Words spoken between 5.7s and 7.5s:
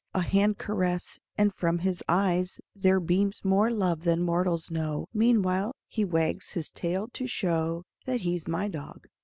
he wags his tail to